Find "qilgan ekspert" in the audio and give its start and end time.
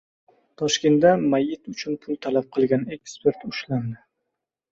2.57-3.47